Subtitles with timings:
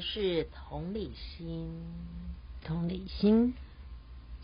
[0.00, 1.70] 是同理心。
[2.64, 3.54] 同理心，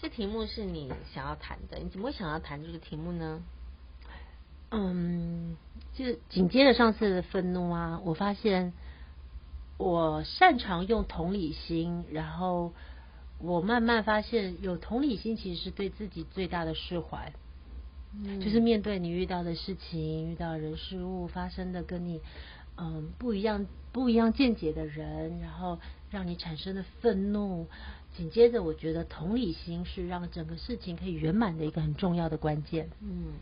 [0.00, 3.42] 这题目是你想要谈的，你怎么会想要谈这个题目呢？
[4.70, 5.56] 嗯，
[5.92, 8.72] 就紧接着上次的愤怒啊，我发现
[9.76, 12.72] 我擅长用同理心，然后
[13.40, 17.32] 我慢慢发现，有同理心其实是对自己最大的释怀。
[18.14, 22.20] 嗯，就是面对你遇到的事情、遇到人事物发生的跟你
[22.76, 25.78] 嗯不一样、不一样见解的人，然后
[26.10, 27.66] 让你产生的愤怒，
[28.16, 32.90] 紧接着我觉得同理心是让整个事情可以圆满的一个很重要的关键。
[33.00, 33.34] 嗯，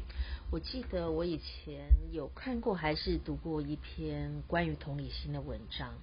[0.51, 5.95] 我记得我以前有看过还是读过一篇关于同理心的文章，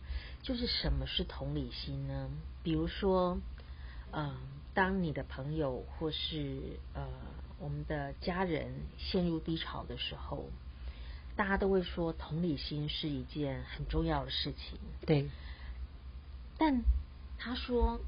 [0.42, 2.30] 就是什么是同理心呢？
[2.64, 3.38] 比如说，
[4.12, 4.36] 嗯，
[4.74, 6.62] 当你的朋友或是
[6.94, 7.06] 呃。
[7.60, 10.46] 我们的家人陷入低潮的时候，
[11.38, 14.78] 大家都会说同理心是一件很重要的事情。
[15.06, 15.30] 对，
[16.58, 16.82] 但
[17.38, 18.02] 他说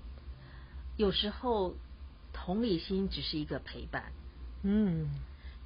[0.98, 1.76] 有时候
[2.34, 4.12] 同理心只是一个陪伴。
[4.64, 5.10] 嗯，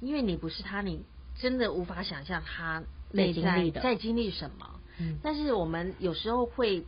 [0.00, 1.02] 因为你不是他，你
[1.36, 4.78] 真的无法想象他内在在经历什么。
[4.98, 6.84] 嗯，但是我们有时候会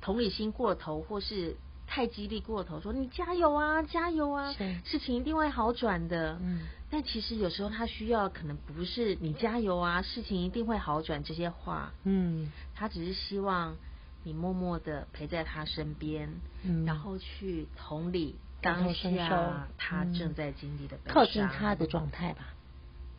[0.00, 1.56] 同理心过头，或是。
[1.94, 4.52] 太激励过头，说你加油啊，加油啊，
[4.84, 6.36] 事情一定会好转的。
[6.42, 11.92] 嗯，但其实有时候他需要可能不是你加油啊，事情一定会好转这些话。
[12.02, 13.76] 嗯，他只是希望
[14.24, 16.28] 你默默的陪在他身边，
[16.64, 22.54] 嗯，然后去同理当下他正在经历的靠近他的状态吧，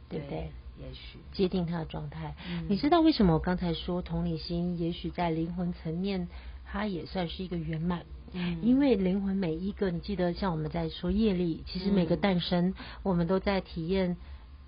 [0.09, 0.51] 对不对？
[0.77, 2.35] 也许接近他的状态。
[2.51, 6.27] 嗯，你知道为什么我刚才说同理心，也许在灵魂层面，
[6.65, 8.03] 它也算是一个圆满。
[8.35, 14.17] 嗯，因为灵魂每一个，你记得像我们在说业力，其实每个诞生，我们都在体验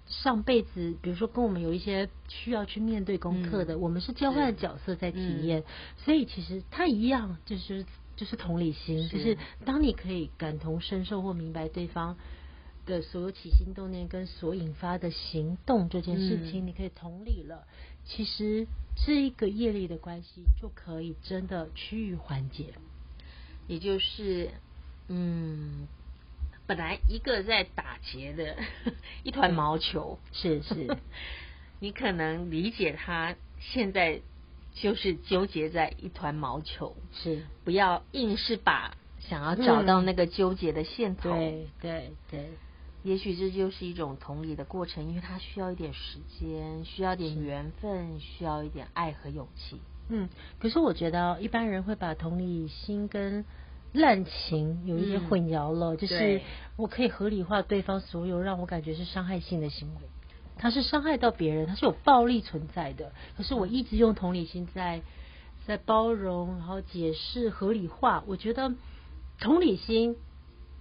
[0.08, 5.64] 上辈子，比如说跟我们有一些需要去面对功课的，嗯、我们是交换的角色在体验，
[5.98, 12.18] 所以其实它一样，就是就是同理心，就是当你可以感同身受或明白对方
[12.86, 17.68] 的所有起心动念跟所引发的行动这件事情，你可以同理了，
[18.06, 18.66] 其实
[18.96, 22.74] 这一个业力的关系就可以真的趋于缓解。
[23.68, 24.50] 也就是，
[25.08, 25.88] 嗯，
[26.66, 28.56] 本来一个在打结的
[29.24, 30.98] 一团毛球，是是，
[31.80, 34.22] 你可能理解他现在
[34.74, 37.44] 就是纠结在一团毛球，是。
[37.64, 42.50] 不要硬是把想要找到那个纠结的线头，对对对，
[43.04, 49.82] 也许这就是一种同理的过程，因为它需要一点时间，需要点缘分，需要一点爱和勇气。
[50.10, 50.30] 嗯，
[50.60, 53.46] 可是我觉得一般人会把同理心跟
[53.94, 56.42] 滥情有一些混淆了，嗯，就是
[56.76, 60.02] 我可以合理化对方所有让我感觉是伤害性的行为，
[60.58, 63.12] 他是伤害到别人，他是有暴力存在的。
[63.36, 65.02] 可是我一直用同理心在
[65.66, 68.24] 在包容，然后解释合理化。
[68.28, 68.74] 我觉得
[69.40, 70.18] 同理心。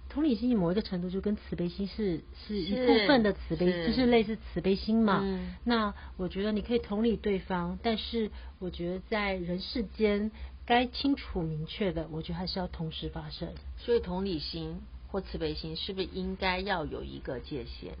[0.09, 5.21] 同理心某一个程度就跟慈悲心是是一部分的慈悲，就是类似慈悲心嘛。
[5.23, 5.55] 嗯。
[5.63, 10.31] 那我觉得你可以同理对方，但是我觉得在人世间
[10.65, 13.53] 该清楚明确的，我觉得还是要同时发生。
[13.77, 17.93] 所以同理心或慈悲心是不是应该要有一个界限，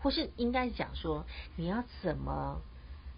[0.00, 1.26] 或是应该讲说
[1.56, 2.60] 你要怎么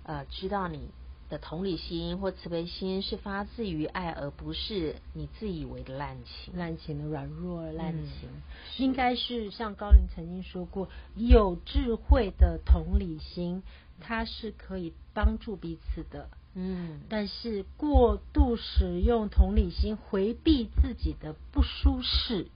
[0.05, 0.91] 呃知道你？
[1.29, 6.57] 的同理心或慈悲心是发自于爱，而不是你自以为的滥情。
[6.57, 8.43] 滥情的软弱滥情，嗯、
[8.79, 13.63] 应该是像高林曾经说过，有智慧的同理心，
[14.01, 16.31] 它是可以帮助彼此的。
[16.55, 22.49] 嗯，但是过度使用同理心，回避自己的不舒适，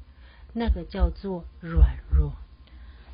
[0.54, 2.32] 那个叫做软弱。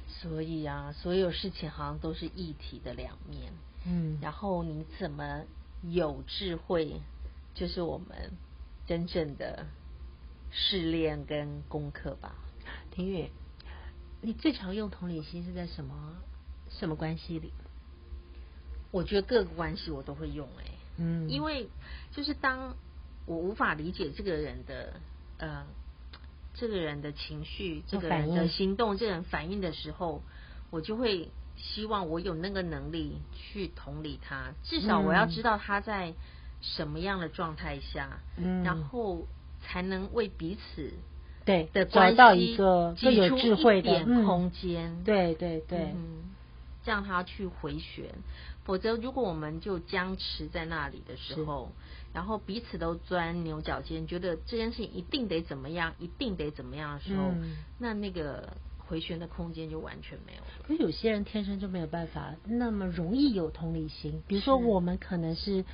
[0.07, 3.53] 所以啊，所有事情好像都是一体的两面。
[3.91, 5.45] 嗯，然后你怎么
[5.83, 7.01] 有智慧，
[7.55, 8.33] 就是我们
[8.87, 9.67] 真正的
[10.51, 12.35] 试炼跟功课吧。
[12.91, 13.31] 庭宇，
[14.21, 16.17] 你最常用同理心是在什么
[16.69, 17.55] 什么关系里？
[18.91, 21.71] 我觉得各个关系我都会用哎、欸，嗯，因为
[22.13, 22.77] 就是当
[23.25, 25.01] 我无法理解这个人的
[25.39, 25.67] 呃
[26.53, 30.23] 这个人的情绪、这个人的行动、这个人反应的时候，
[30.69, 31.31] 我就会。
[31.59, 36.15] 希望我有那个能力去同理他，至少我要知道他在
[36.61, 39.27] 什么样的状态下，嗯，然后
[39.61, 40.93] 才能为彼此
[41.45, 45.05] 对的找到一个更有智慧的空间，嗯。
[45.05, 46.25] 对对对，嗯，
[46.85, 48.15] 这样他去回旋。
[48.65, 51.73] 否则，如果我们就僵持在那里的时候，
[52.13, 58.57] 然后彼此都钻牛角尖，觉得这件事情一定得怎么样，一定得怎么样的时候，嗯，那那个。
[58.89, 60.48] 回旋的空间就完全没有了。
[60.69, 64.23] 可有些人天生就没有办法那么容易有同理心。
[64.27, 65.65] 比如说，我们可能是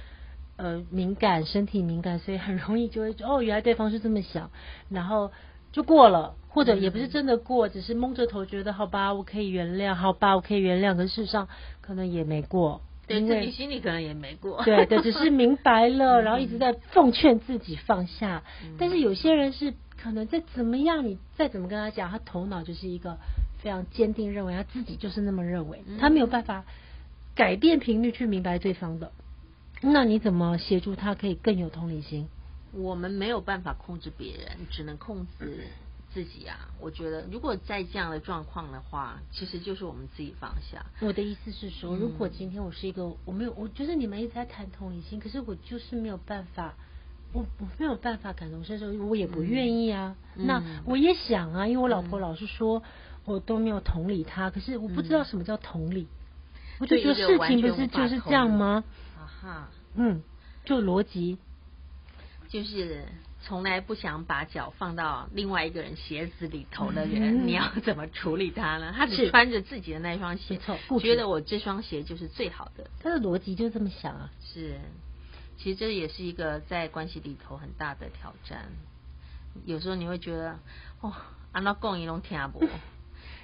[0.57, 4.51] 呃敏感，身体敏感，所以很容易就会哦，原来对方是这么想，
[4.89, 5.33] 然后
[5.73, 11.49] 就过了，或者也不是真的过，只是蒙着头觉得好吧，我可以原谅，好吧，我可以原谅，可事实上
[11.81, 12.81] 可能也没过。
[13.07, 14.63] 对，自己心里可能也没过。
[14.65, 18.43] 对对，只是明白了，然后一直在奉劝自己放下。
[18.65, 23.19] 嗯、但是有些人是可能再怎么样，你再怎么跟他讲，他头脑就是一个
[23.65, 26.65] 非常坚定认为他自己就是那么认为，他没有办法
[27.35, 29.11] 改变频率去明白对方的。
[29.81, 32.29] 那你怎么协助他可以更有同理心？
[32.73, 35.65] 我们没有办法控制别人，只能控制。
[36.13, 40.87] 自己啊，我觉得如果在这样的状况的话，其实就是我们自己放下。
[41.01, 46.75] 我的意思是说，如果今天我是一个，我没有，我觉得你们一直在谈同理心，可是我就是没有办法，
[47.33, 50.15] 我我没有办法感同身受，我也不愿意啊。
[50.37, 52.85] 嗯、那我也想啊，因为我老婆老是说
[53.25, 56.03] 我都没有同理他，可是我不知道什么叫同理。
[56.03, 58.85] 嗯、我就觉得事情不是就是这样吗？
[59.19, 60.23] 啊哈，嗯，
[60.65, 61.39] 就逻辑
[62.49, 63.05] 就是。
[63.47, 68.91] 从来不想把脚放到另外一个人鞋子里头的人，嗯、你要怎么处理他呢？
[68.97, 70.59] 他只穿着自己的那双鞋，
[70.99, 72.89] 觉得我这双鞋就是最好的。
[73.03, 74.31] 他的逻辑就这么想啊。
[74.41, 74.81] 是，
[75.59, 78.65] 其实这也是一个在关系里头很大的挑战。
[79.67, 80.59] 有时候你会觉得，
[81.03, 81.13] 哦，
[81.53, 82.67] 阿拉共一拢听不，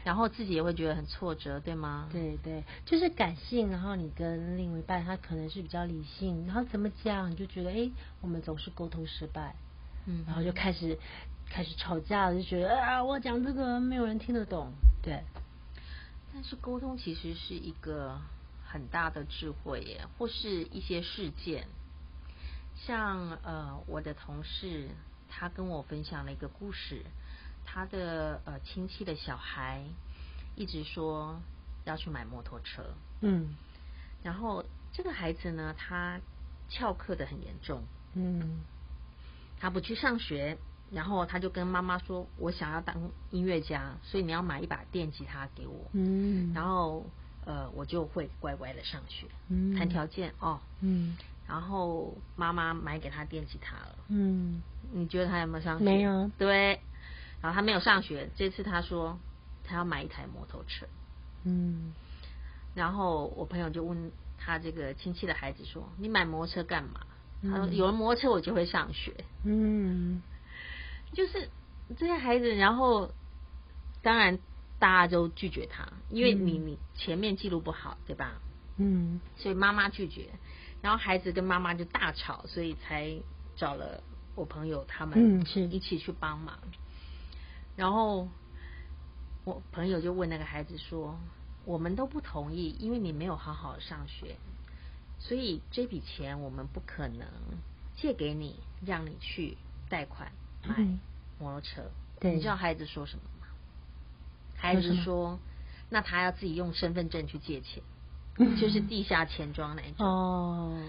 [0.04, 2.08] 然后自己也会觉得很挫折，对吗？
[2.10, 9.54] 对对，就是感性，然后你跟另一半他可能是比较理性，然后怎么讲你就觉得，哎，我们总是沟通失败。
[10.06, 10.98] 嗯，然后就开始
[11.50, 15.22] 开始吵架了，就觉得啊，我讲这个没有人听得懂，对。
[16.32, 18.18] 但是沟通其实是一个
[18.64, 21.66] 很大的智慧耶，或是一些事件，
[22.76, 24.88] 像呃我的同事，
[25.28, 27.04] 他跟我分享了一个故事，
[27.72, 29.84] 他的呃亲戚的小孩
[30.56, 31.40] 一直说
[31.84, 32.82] 要去买摩托车，
[33.20, 33.56] 嗯，
[34.22, 36.20] 然后这个孩子呢，他
[36.68, 37.82] 翘课的很严重，
[38.14, 38.60] 嗯。
[39.62, 40.56] 他不去上学，
[40.90, 47.04] 然后他就跟妈妈说：“我想要当音乐家，所以你要买一把电吉他给我。”嗯，然后
[47.44, 49.26] 呃，我就会乖乖的上学。
[49.48, 50.58] 嗯，谈条件哦。
[50.80, 51.14] 嗯，
[51.46, 53.98] 然后妈妈买给他电吉他了。
[54.08, 54.62] 嗯，
[54.92, 55.84] 你觉得他有没有上学？
[55.84, 56.30] 没有。
[56.38, 56.80] 对，
[57.42, 58.30] 然后他没有上学。
[58.36, 59.18] 这次他说
[59.64, 60.86] 他要买一台摩托车。
[61.44, 61.92] 嗯，
[62.74, 67.00] 然后我朋友就问他这个亲戚的孩子说：“你买摩托车干嘛？”
[67.42, 70.22] 他说：“有了摩托车，我就会上学。”嗯，
[71.12, 71.48] 就是
[71.96, 73.10] 这些孩子，然后
[74.02, 74.38] 当然
[74.78, 78.34] 大家都拒绝他，因为你你前面记录不好，对吧？
[78.76, 80.28] 嗯，所以妈妈拒绝，
[80.82, 83.14] 然后孩子跟妈妈就大吵，所以才
[83.56, 84.02] 找了
[84.34, 86.58] 我朋友他们一起去帮忙。
[87.80, 88.28] 然后
[89.44, 91.18] 我朋友就问那个孩子说
[91.64, 94.36] ：“我们都不同意，因为你没有好好上学。”
[95.18, 97.26] 所以这笔钱我们不可能
[97.96, 99.56] 借给你，让你去
[99.88, 100.30] 贷款
[100.62, 100.76] 买
[101.38, 101.90] 摩托车。
[102.20, 103.46] 对，你知道孩子说什么吗？
[104.58, 105.38] 孩子说
[105.88, 107.82] ：“那他要自己用身份证去借钱，
[108.60, 110.82] 就是地下钱庄那种。”哦。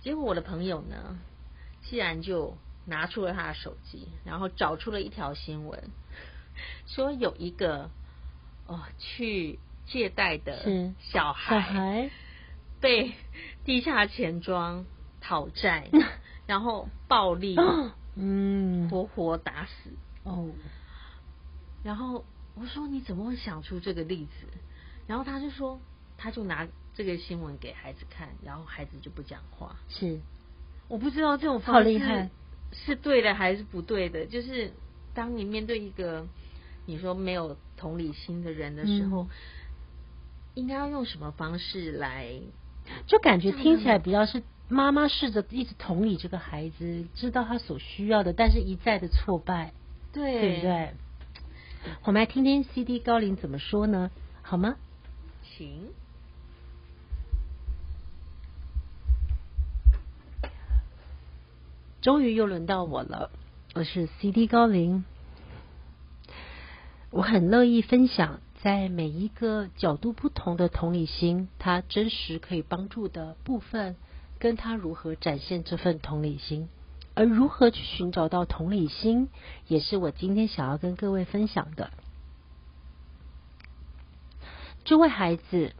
[0.00, 1.18] 结果我的朋友呢，
[1.82, 2.56] 既然就
[2.86, 5.90] 拿出了他的手机，然后找出了一条新闻，
[6.86, 7.90] 说有一个
[8.66, 12.10] 哦去借贷的小孩。
[12.80, 13.12] 被
[13.62, 14.86] 地下钱庄
[15.20, 15.90] 讨债，
[16.46, 17.54] 然后暴力，
[18.16, 19.90] 嗯，活活打死
[20.24, 20.48] 哦。
[21.84, 24.46] 然后我说，你怎么会想出这个例子？
[25.06, 25.78] 然后他就说，
[26.16, 29.76] 他就拿这个新闻给孩子看，然后孩子就不讲话。
[29.90, 30.18] 是，
[30.88, 32.30] 我不知道这种方式
[32.72, 34.26] 是对的还是不对的。
[34.26, 34.72] 就是
[35.14, 36.26] 当你面对一个
[36.86, 39.28] 你说没有同理心的人的时候，嗯、
[40.54, 42.40] 应该要用什么方式来？
[43.06, 49.72] 就感觉听起来比较是妈妈试着一直同理这个孩子，知道他所需要的，但是一再的挫败，
[50.12, 50.94] 对，对不对？
[52.04, 54.10] 我们来听听 CD 高灵怎么说呢？
[54.42, 54.76] 好吗？
[55.42, 55.88] 行。
[62.00, 63.30] 终于又轮到我了，
[63.74, 65.04] 我是 CD 高灵，
[67.10, 68.40] 我很乐意分享。
[68.62, 73.96] 在每一个角度不同的同理心，他真实可以帮助的部分，
[74.38, 76.68] 跟他如何展现这份同理心，
[77.14, 79.28] 而如何去寻找到同理心，
[79.66, 81.90] 也是我今天想要跟各位分享的。
[84.84, 85.74] 这位孩子，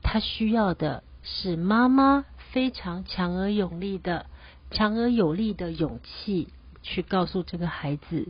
[0.00, 4.26] 他需要的是妈妈非常强而有力的、
[4.70, 6.48] 强而有力的勇气，
[6.82, 8.28] 去告诉这个孩子，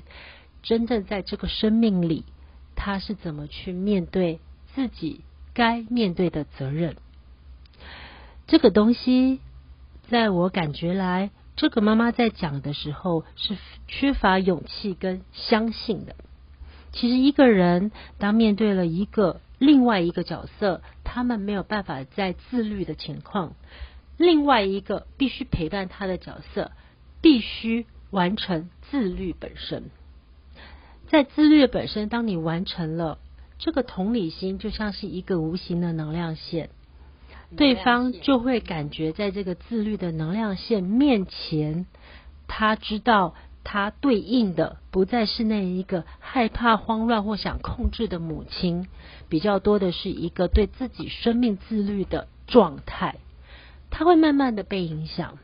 [0.62, 2.24] 真正在这个生命里。
[2.80, 4.38] 他是怎么去面对
[4.72, 6.94] 自己该面对的责任？
[8.46, 9.40] 这个东西
[10.08, 13.56] 在我感觉来，这个妈妈在讲的时候是
[13.88, 16.14] 缺乏勇气跟相信的。
[16.92, 23.54] 其实一个人当面对了一个另外一个角色，他们没有办法在自律的情况，
[24.18, 26.72] 另外一个必须陪伴他的角色，
[27.22, 29.84] 必须完成自律本身。
[31.08, 33.18] 在自律本身，当你完成了
[33.58, 36.68] 这个同理心，就像是一个无形的能量线。
[37.56, 41.86] 对方就会感觉，在这个自律的能量线面前，
[42.46, 43.34] 他知道
[43.64, 48.86] 他对应的不再是那一个害怕、慌乱或想控制的母亲，
[49.30, 53.16] 比较多的是一个对自己生命自律的状态。
[53.98, 55.38] 他会慢慢的被影响，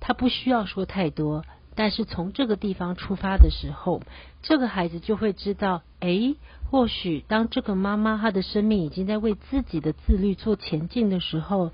[0.00, 1.44] 他不需要说太多。
[1.74, 4.00] 但是从这个地方出发的时候，
[4.40, 6.36] 这个孩子就会知道，诶，
[6.70, 11.70] 或许当这个妈妈她的生命已经在为自己的自律做前进的时候，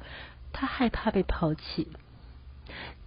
[0.53, 1.87] 他害怕被抛弃。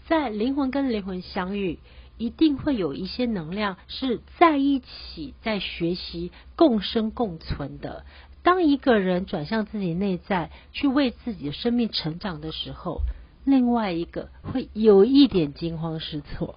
[0.08, 1.80] 在灵魂跟灵魂相遇，
[2.18, 8.06] 一定会有一些能量是在一起，在学习共生共存的。
[8.44, 13.02] 当一个人转向自己内在，去为自己的生命成长的时候，
[13.44, 16.56] 另外一个会有一点惊慌失措。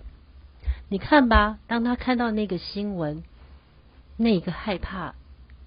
[0.90, 3.22] 你看吧，当他看到那个新闻，
[4.16, 5.14] 那个害怕，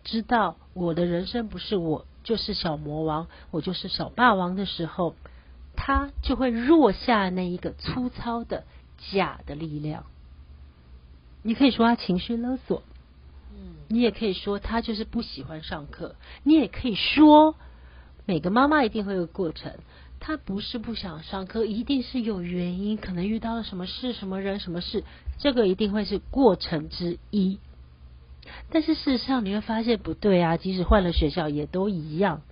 [0.03, 5.15] 知道我的人生不是我就是小魔王，我就是小霸王的时候，
[5.75, 8.63] 他就会弱下那一个粗糙的
[9.11, 10.05] 假的力量。
[11.43, 12.83] 你可以说他情绪勒索，
[13.53, 17.55] 嗯，你也可以说他就是不喜欢上课，你也可以说
[18.25, 19.73] 每个妈妈一定会有过程。
[20.23, 25.03] 他不是不想上课，一定是有原因，可能遇到了什么事、什么人、什么事，
[25.39, 27.57] 这个一定会是过程之一。
[28.69, 32.43] 但是事实上你会发现不对啊，即使换了学校也都一样。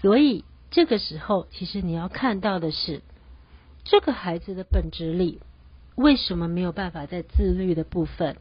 [0.00, 3.02] 所以这个时候，其实你要看到的是，
[3.84, 5.40] 这个孩子的本质里
[5.96, 8.36] 为什么没有办法在自律的部分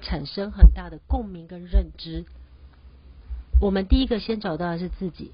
[0.00, 2.24] 产生很大的共鸣跟认知？
[3.60, 5.32] 我们第一个先找到的是自己。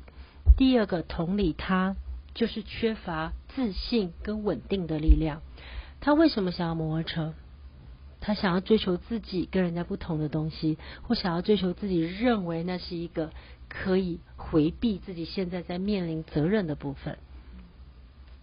[0.57, 1.97] 第二个同理他，
[2.33, 5.43] 就是缺乏自信跟稳定的力量。
[6.01, 7.35] 他为什么想要摩托车？
[8.21, 13.33] 他想要追求自己跟人家不同的东西，或想要追求自己认为那是一个
[13.69, 17.19] 可以回避自己现在在面临责任的部分。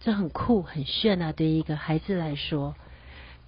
[0.04, 2.74] 这很酷很炫啊，对于一个孩子来说。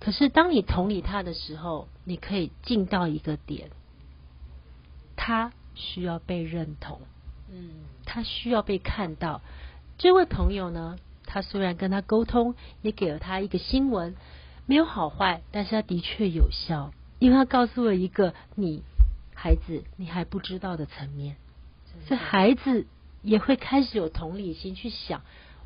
[0.00, 3.70] 可是当你同理他的时候，你可以进到一个点，
[5.16, 7.00] 他需要被认同。
[7.50, 7.70] 嗯，
[8.04, 9.40] 他需要被看到。
[9.98, 10.96] 这位朋友呢，
[11.26, 14.14] 他虽然跟他沟通，也给了他一个新闻，
[14.66, 18.82] 没有好坏，但是他的确有效，因为他告诉了一个你
[19.34, 21.36] 孩子你还不知道的层面，
[22.06, 22.86] 所以孩子
[23.22, 25.22] 也会开始有同理心去想，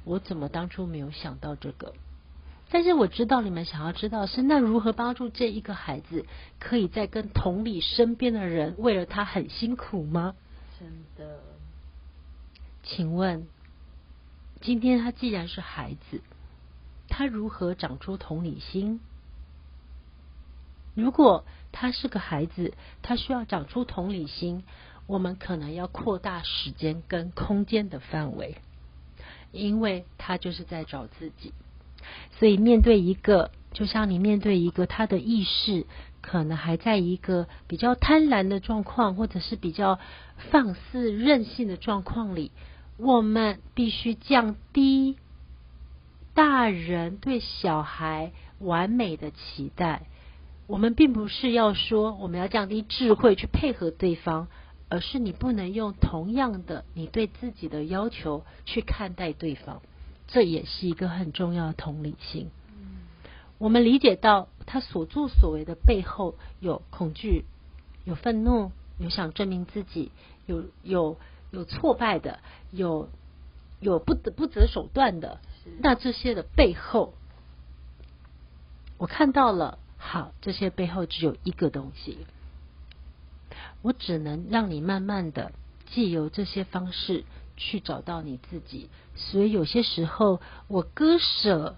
[0.08, 1.92] 我怎么当初没有想到这个？
[2.70, 6.24] 但是我知道你们想要知道是那如何帮助这一个孩子，
[6.58, 10.34] 可以在跟同理身边的人为了他很辛苦吗？
[10.78, 11.40] 真的。
[12.82, 13.46] 请问，
[14.60, 16.22] 今天他既然是孩子，
[17.08, 19.00] 他如何长出同理心？
[20.94, 24.64] 如果他是个孩子，他需要长出同理心，
[25.06, 28.56] 我们可能要扩大时间跟空间的范围，
[29.52, 31.52] 因为他就是在找自己。
[32.38, 35.86] 所以面对一个，就像你面对一个他的意识，
[36.20, 39.98] 可能还在一个比较贪婪的状况，或者是比较
[40.50, 42.52] 放肆任性的状况里。
[42.96, 45.16] 我们必须降低
[46.34, 50.02] 大人对小孩完美的期待。
[50.66, 54.48] 我们并不是要说我们要降低智慧去配合对方，
[54.88, 59.82] 而是你不能用同样的你对自己的要求去看待对方。
[60.26, 62.50] 这也是一个很重要的同理心。
[63.58, 67.44] 我们理解到他所作所为的背后有恐惧、
[68.04, 70.10] 有愤怒、有想证明自己、
[70.46, 71.16] 有有。
[71.50, 72.40] 有挫败的，
[72.72, 73.08] 有
[73.80, 75.40] 有不得不择手段的，
[75.78, 77.14] 那这些的背后，
[78.98, 79.78] 我看到了。
[79.96, 82.18] 好，这些背后只有一个东西，
[83.82, 85.52] 我只能让你慢慢的
[85.86, 87.24] 借由这些方式
[87.56, 88.88] 去找到你自己。
[89.14, 91.76] 所以有些时候，我割舍，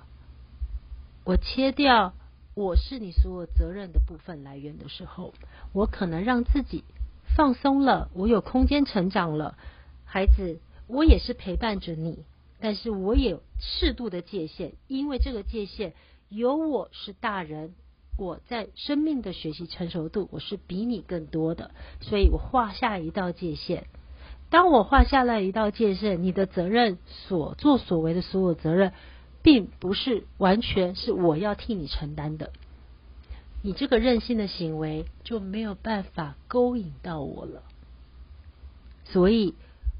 [1.24, 2.14] 我切掉
[2.54, 5.32] 我是你所有责任的部分来源的时候，
[5.72, 6.84] 我可能让自己。
[7.36, 9.56] 放松了，我有空间成长了，
[10.04, 10.58] 孩子，
[10.88, 12.24] 我也是陪伴着你，
[12.58, 15.94] 但是我也适度的界限，因为这个界限
[16.28, 17.72] 有我是大人，
[18.20, 21.70] 我在生命的学习成熟度我是比你更多的，
[22.02, 23.86] 所以我画下一道界限。
[24.50, 28.92] 当我画下了一道界限，你的责任所作所为的所有责任，
[29.42, 32.50] 并不是完全是我要替你承担的。
[33.62, 37.62] 你这个任性的行为就没有办法勾引到我了。
[39.06, 39.54] 所以，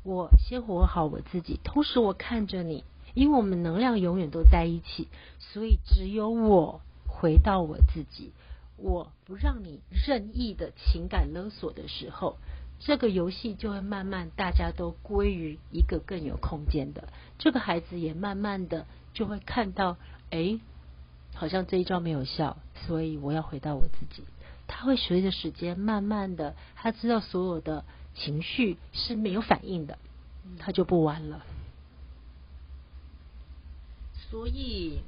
[0.05, 2.85] 我先活好我自己，同时我看着你，
[3.15, 5.09] 因为我们能量永远都在一起，
[5.39, 6.83] 所以只有我
[7.21, 8.33] 回到我自己。
[8.79, 12.39] 我不让你任意的情感勒索的时候，
[12.79, 17.12] 这个游戏就会慢慢大家都归于一个更有空间的。
[17.39, 19.99] 这个孩子也慢慢的就会看到，
[20.31, 20.59] 哎，
[21.35, 24.25] 好像这一招没有效，所以我要回到我自己。
[24.67, 27.85] 他会随着时间慢慢的，他知道所有的
[28.15, 29.99] 情绪是没有反应的，
[30.59, 31.45] 他就不玩了。
[34.31, 35.00] 所以。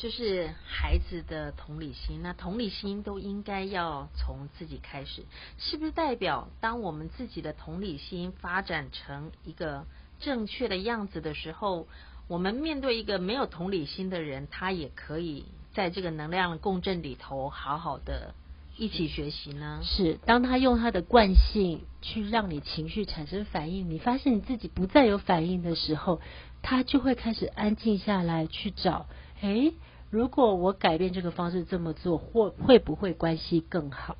[0.00, 5.26] 就是孩子的同理心，那同理心都应该要从自己开始，
[5.58, 9.84] 是不是代表当我们自己的同理心发展成一个
[10.18, 11.86] 正确的样子的时候，
[12.28, 18.34] 我们面对一个没有同理心的人，他也可以在这个能量共振里头好好的
[18.78, 19.82] 一起学习呢？
[19.84, 26.22] 是，当他用他的惯性去让你情绪产生反应，你发现你自己不再有反应的时候，
[26.62, 29.04] 他就会开始安静下来去找，
[29.42, 29.74] 诶。
[30.10, 34.16] 如果我改变这个方式这么做，会会不会关系更好？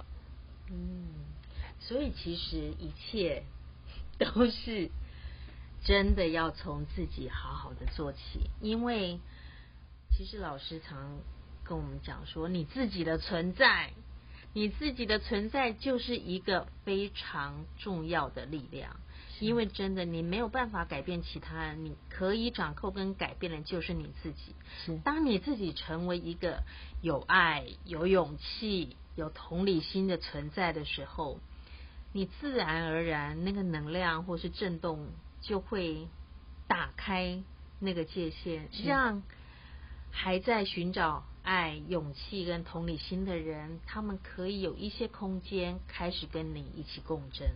[0.70, 1.08] 嗯，
[1.80, 3.42] 所以其实一切
[4.18, 4.88] 都是
[5.82, 9.18] 真的要从自己好好的做起，因为
[10.16, 11.18] 其实老师常
[11.64, 13.90] 跟我们讲说，你自己的存在，
[14.52, 19.00] 你自己的存在就是一个非常重要的力量。
[19.40, 24.54] 因为真的，你没有办法改变其他人，你可以掌控跟改变的就是你自己。
[24.84, 26.62] 是，当你自己成为一个
[27.02, 31.40] 有爱、有勇气、有同理心的存在的时候，
[32.12, 35.08] 你自然而然那个能量或是震动
[35.40, 36.08] 就会
[36.68, 37.42] 打开
[37.78, 39.22] 那个界限，让
[40.10, 47.48] 还在寻找爱、勇气跟同理心的人，他们可以有一些空间开始跟你一起共振。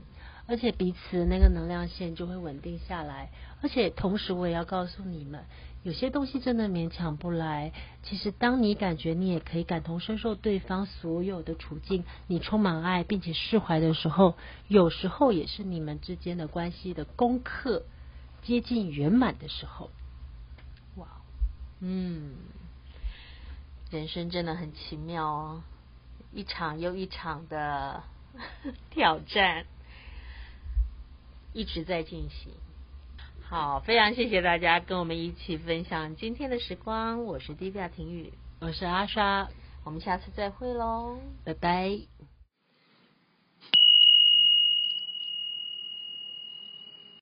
[0.46, 3.30] 而且彼此那个能量线就会稳定下来，
[3.62, 5.44] 而且同时我也要告诉你们，
[5.82, 7.72] 有些东西真的勉强不来。
[8.02, 14.36] 其实当你感觉你也可以感同身受对方所有的处境，你充满爱并且释怀的时候，
[14.68, 17.84] 有时候也是你们之间的关系的功课
[18.42, 19.88] 接近圆满的时候。
[20.96, 21.08] 哇，
[21.80, 22.34] 嗯，
[23.90, 25.62] 人生真的很奇妙哦，
[26.34, 28.02] 一场又一场的
[28.90, 29.64] 挑战。
[31.54, 32.52] 一直在进行。
[33.40, 37.24] 好，非常谢谢大家跟我们一起分享今天的时光。
[37.24, 39.48] 我是 Divya 婷雨，我是阿莎，
[39.84, 42.00] 我们下次再会喽，拜拜。